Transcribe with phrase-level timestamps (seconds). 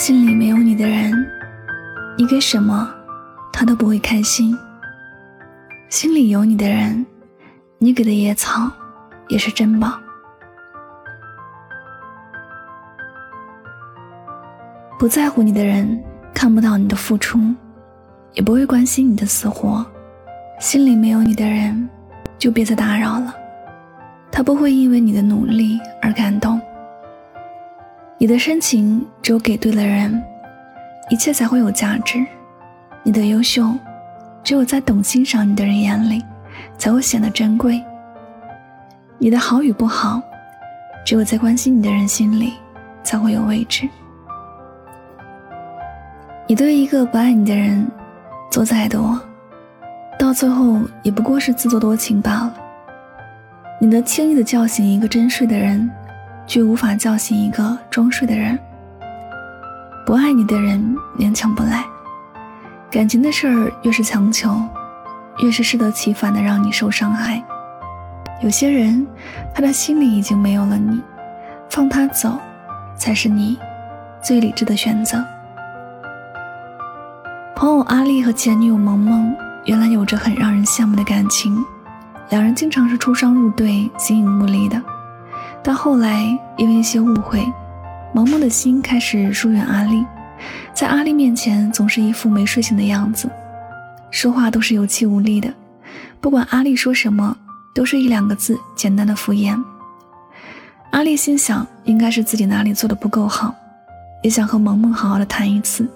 [0.00, 1.12] 心里没有你的人，
[2.16, 2.88] 你给什么，
[3.52, 4.56] 他都不会开心。
[5.90, 7.04] 心里有你的人，
[7.76, 8.72] 你给的野草
[9.28, 10.00] 也是珍宝。
[14.98, 17.38] 不在乎你的人，看不到你的付出，
[18.32, 19.84] 也不会关心你的死活。
[20.58, 21.86] 心里没有你的人，
[22.38, 23.34] 就别再打扰了。
[24.32, 26.58] 他不会因为你的努力而感动。
[28.22, 30.22] 你的深情只有给对了人，
[31.08, 32.22] 一切才会有价值。
[33.02, 33.66] 你的优秀，
[34.44, 36.22] 只有在懂欣赏你的人眼里，
[36.76, 37.82] 才会显得珍贵。
[39.16, 40.20] 你的好与不好，
[41.02, 42.52] 只有在关心你的人心里，
[43.02, 43.88] 才会有位置。
[46.46, 47.90] 你对一个不爱你的人
[48.50, 49.18] 做再多，
[50.18, 52.54] 到最后也不过是自作多情罢了。
[53.80, 55.90] 你能轻易的叫醒一个真睡的人。
[56.50, 58.58] 却无法叫醒一个装睡的人。
[60.04, 61.84] 不爱你的人勉强不来，
[62.90, 64.60] 感情的事儿越是强求，
[65.38, 67.40] 越是适得其反的让你受伤害。
[68.42, 69.06] 有些人，
[69.54, 71.00] 他的心里已经没有了你，
[71.68, 72.36] 放他走，
[72.96, 73.56] 才是你
[74.20, 75.24] 最理智的选择。
[77.54, 79.32] 朋友阿丽和前女友萌萌
[79.66, 81.64] 原来有着很让人羡慕的感情，
[82.30, 84.82] 两人经常是出双入对，形影不离的。
[85.62, 87.40] 但后来因为一些误会，
[88.14, 90.04] 萌萌的心开始疏远阿丽，
[90.72, 93.30] 在阿丽面前总是一副没睡醒的样子，
[94.10, 95.52] 说话都是有气无力的，
[96.20, 97.36] 不管阿丽说什么，
[97.74, 99.56] 都是一两个字简单的敷衍。
[100.92, 103.54] 阿丽心想，应该是自己哪里做的不够好，
[104.22, 105.86] 也想和萌萌好好的谈一次，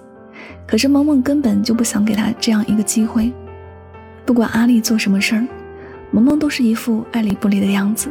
[0.67, 3.33] 可是萌萌根本就不想给他这样一个机会，
[4.25, 5.45] 不管阿丽做什么事儿，
[6.13, 8.09] 萌萌都是一副爱理不理的样子。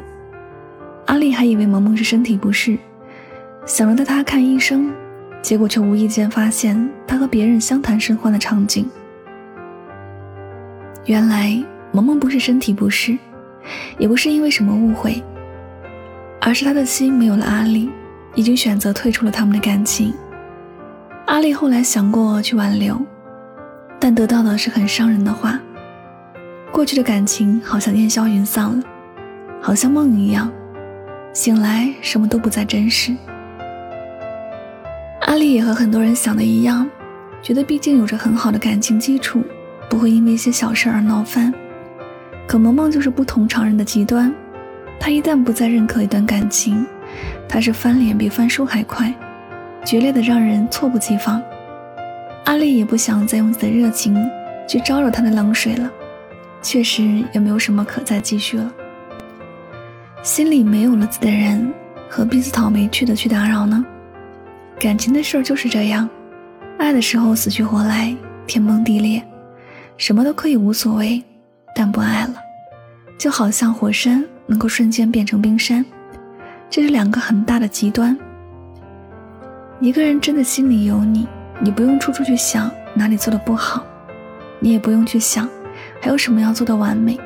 [1.05, 2.77] 阿丽还以为萌萌是身体不适，
[3.65, 4.91] 想着带她看医生，
[5.41, 8.89] 结果却无意间发现她和别人相谈甚欢的场景。
[11.05, 11.61] 原来
[11.91, 13.17] 萌萌不是身体不适，
[13.97, 15.21] 也不是因为什么误会，
[16.39, 17.89] 而是他的心没有了阿丽，
[18.35, 20.13] 已经选择退出了他们的感情。
[21.25, 22.99] 阿丽后来想过去挽留，
[23.99, 25.59] 但得到的是很伤人的话：
[26.71, 28.83] 过去的感情好像烟消云散了，
[29.61, 30.49] 好像梦一样。
[31.33, 33.11] 醒来，什么都不再真实。
[35.21, 36.87] 阿丽也和很多人想的一样，
[37.41, 39.43] 觉得毕竟有着很好的感情基础，
[39.89, 41.51] 不会因为一些小事而闹翻。
[42.47, 44.31] 可萌萌就是不同常人的极端，
[44.99, 46.85] 她一旦不再认可一段感情，
[47.49, 49.11] 她是翻脸比翻书还快，
[49.83, 51.41] 决裂的让人猝不及防。
[52.45, 54.15] 阿丽也不想再用自己的热情
[54.67, 55.89] 去招惹他的冷水了，
[56.61, 58.71] 确实也没有什么可再继续了。
[60.23, 61.69] 心里没有了字的人，
[62.09, 63.85] 何必自讨没趣的去打扰呢？
[64.79, 66.09] 感情的事儿就是这样，
[66.77, 68.15] 爱的时候死去活来，
[68.47, 69.21] 天崩地裂，
[69.97, 71.21] 什么都可以无所谓；
[71.75, 72.35] 但不爱了，
[73.17, 75.85] 就好像火山能够瞬间变成冰山，
[76.69, 78.17] 这是两个很大的极端。
[79.81, 81.27] 一个人真的心里有你，
[81.59, 83.85] 你不用处处去想哪里做的不好，
[84.61, 85.49] 你也不用去想
[85.99, 87.19] 还有什么要做的完美。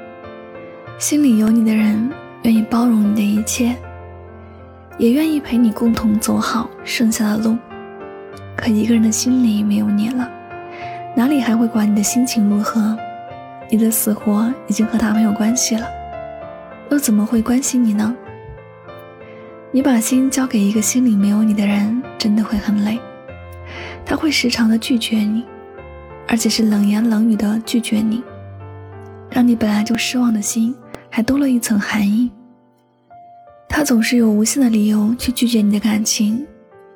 [0.97, 2.09] 心里有你的人。
[2.47, 3.75] 愿意包容你的一切，
[4.97, 7.58] 也愿意陪你共同走好剩下的路。
[8.56, 10.31] 可一个人的心里没有你了，
[11.13, 12.97] 哪里还会管你的心情如何？
[13.69, 15.86] 你的死活已经和他没有关系了，
[16.90, 18.16] 又怎么会关心你呢？
[19.72, 22.97] 你把心交给一个心里没有你的人，真的会很累。
[24.06, 25.44] 他会时常的拒绝你，
[26.30, 28.24] 而且是冷言冷语的拒绝你，
[29.30, 30.74] 让你本来就失望的心。
[31.09, 32.30] 还多了一层含义。
[33.77, 36.43] 他总是有无限的理由去拒绝你的感情，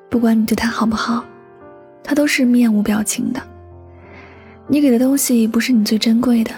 [0.09, 1.23] 不管你对他好不好，
[2.03, 3.39] 他都是面无表情的。
[4.67, 6.51] 你给的东西不是你最珍贵的，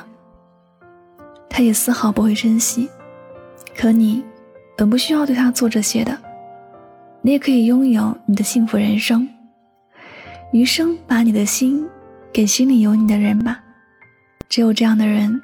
[1.49, 2.87] 他也丝毫不会珍惜。
[3.75, 4.23] 可你
[4.77, 6.17] 本不需要对他做这些的，
[7.21, 9.27] 你也可以拥有你的幸福人生。
[10.53, 11.85] 余生把你的心
[12.31, 13.61] 给心里有你的人吧。
[14.47, 15.41] 只有这样的人，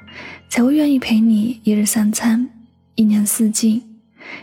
[0.47, 2.49] 才会愿意陪你一日三餐，
[2.95, 3.83] 一年四季，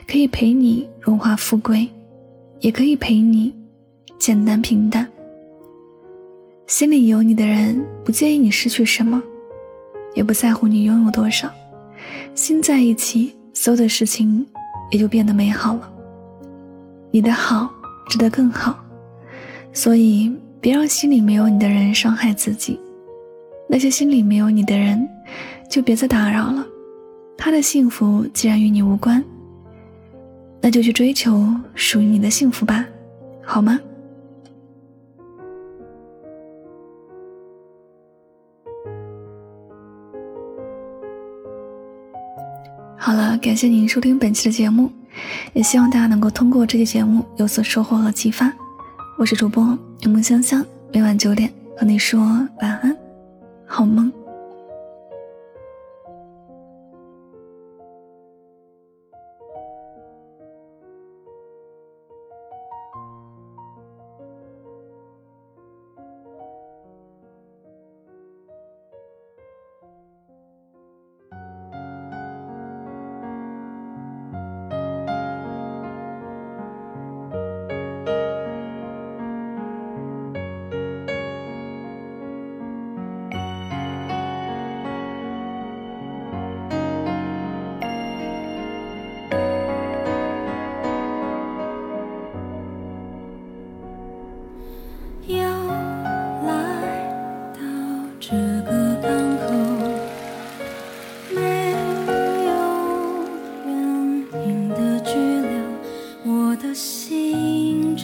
[0.06, 1.88] 可以陪你荣华富贵，
[2.60, 3.54] 也可以陪你
[4.18, 5.06] 简单平淡。
[6.66, 9.22] 心里有你的人，不介意你失去什么，
[10.14, 11.50] 也不在乎你拥有多少。
[12.34, 14.44] 心在一起，所有的事情
[14.90, 15.92] 也就变得美好了。
[17.10, 17.70] 你的好
[18.08, 18.76] 值得更好，
[19.72, 20.30] 所以
[20.60, 22.78] 别让心里没有你的人伤害自己。
[23.68, 25.08] 那些心里没有你的人，
[25.70, 26.66] 就别再打扰了。
[27.38, 29.22] 他的幸福既然与你无关，
[30.66, 31.46] 那就去追求
[31.76, 32.84] 属于你的幸福吧
[33.40, 33.78] 好吗？
[42.98, 44.90] 好了感谢您收听本期的节目
[45.52, 48.52] 也希望大家能够通过这期节目有所收获和启发。
[49.16, 51.48] 我是主播有梦香香每晚九点
[51.78, 52.18] 和你说
[52.60, 52.96] 晚安
[53.68, 54.12] 好梦。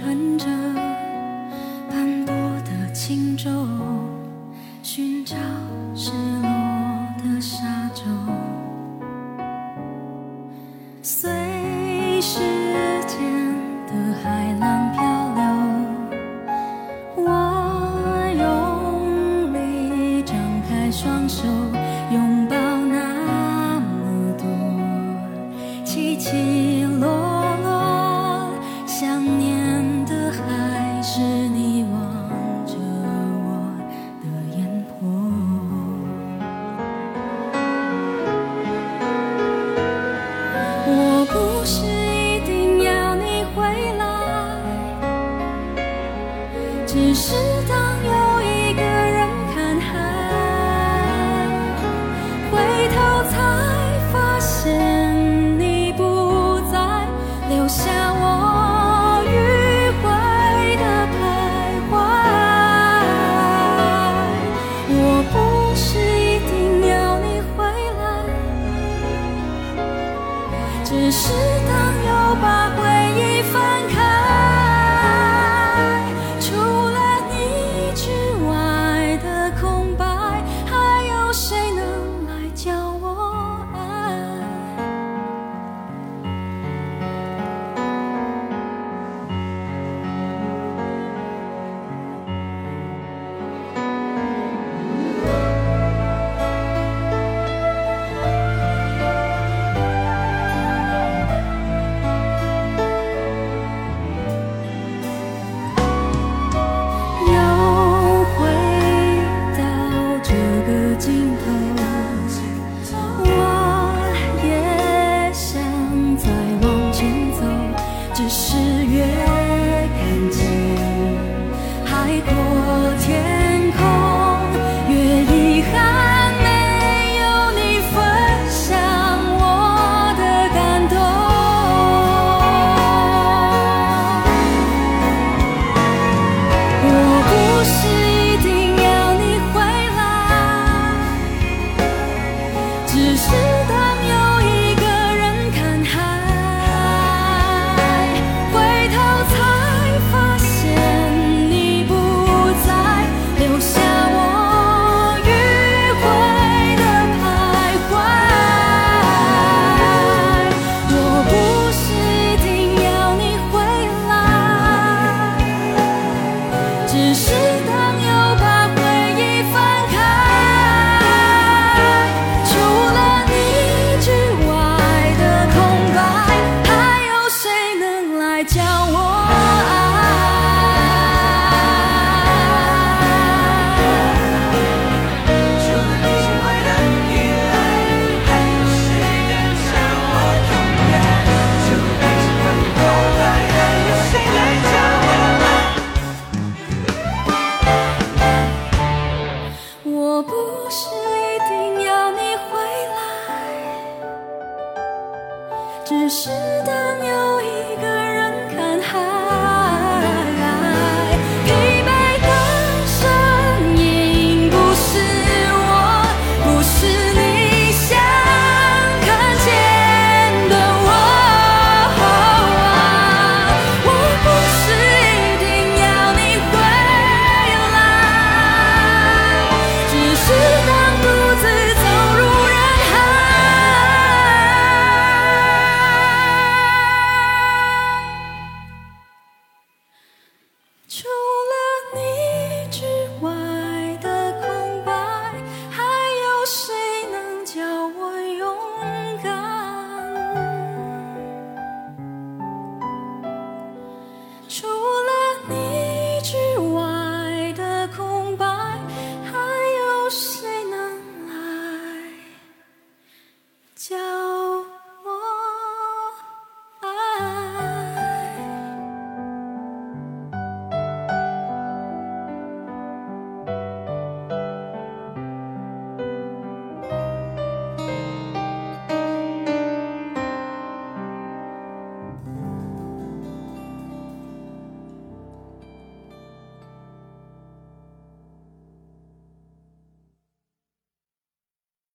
[0.05, 0.47] 乘着
[1.89, 2.35] 斑驳
[2.65, 3.49] 的轻舟
[4.83, 5.37] 寻找
[5.95, 6.11] 失
[6.43, 6.49] 落
[7.23, 8.03] 的沙洲。
[11.03, 11.31] 随
[12.21, 12.41] 时
[13.07, 13.21] 间
[13.87, 15.01] 的海浪漂
[15.37, 15.43] 流
[17.25, 17.29] 我
[18.37, 20.37] 用力张
[20.69, 21.47] 开双手
[22.13, 22.42] 拥
[41.43, 41.92] 不是